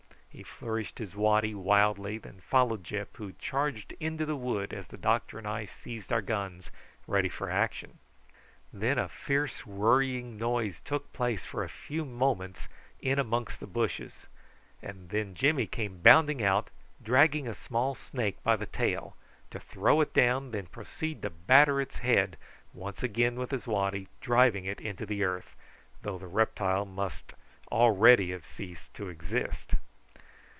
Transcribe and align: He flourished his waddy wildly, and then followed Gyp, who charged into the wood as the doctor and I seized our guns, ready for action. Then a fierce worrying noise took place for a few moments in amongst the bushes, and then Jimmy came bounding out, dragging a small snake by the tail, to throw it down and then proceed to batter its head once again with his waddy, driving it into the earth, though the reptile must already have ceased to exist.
He 0.33 0.43
flourished 0.43 0.97
his 0.99 1.13
waddy 1.13 1.53
wildly, 1.53 2.13
and 2.15 2.23
then 2.23 2.39
followed 2.39 2.85
Gyp, 2.85 3.17
who 3.17 3.33
charged 3.33 3.93
into 3.99 4.25
the 4.25 4.37
wood 4.37 4.73
as 4.73 4.87
the 4.87 4.95
doctor 4.97 5.37
and 5.37 5.45
I 5.45 5.65
seized 5.65 6.11
our 6.11 6.21
guns, 6.21 6.71
ready 7.05 7.27
for 7.27 7.49
action. 7.51 7.99
Then 8.71 8.97
a 8.97 9.09
fierce 9.09 9.65
worrying 9.65 10.37
noise 10.37 10.79
took 10.85 11.11
place 11.11 11.43
for 11.45 11.65
a 11.65 11.69
few 11.69 12.05
moments 12.05 12.69
in 13.01 13.19
amongst 13.19 13.59
the 13.59 13.67
bushes, 13.67 14.27
and 14.81 15.09
then 15.09 15.35
Jimmy 15.35 15.67
came 15.67 15.99
bounding 16.01 16.41
out, 16.41 16.69
dragging 17.03 17.45
a 17.47 17.53
small 17.53 17.93
snake 17.93 18.41
by 18.41 18.55
the 18.55 18.65
tail, 18.65 19.17
to 19.49 19.59
throw 19.59 19.99
it 19.99 20.13
down 20.13 20.45
and 20.45 20.53
then 20.53 20.65
proceed 20.67 21.21
to 21.23 21.29
batter 21.29 21.81
its 21.81 21.97
head 21.97 22.37
once 22.73 23.03
again 23.03 23.35
with 23.35 23.51
his 23.51 23.67
waddy, 23.67 24.07
driving 24.21 24.63
it 24.63 24.79
into 24.79 25.05
the 25.05 25.25
earth, 25.25 25.57
though 26.03 26.17
the 26.17 26.27
reptile 26.27 26.85
must 26.85 27.33
already 27.69 28.31
have 28.31 28.45
ceased 28.45 28.93
to 28.93 29.09
exist. 29.09 29.75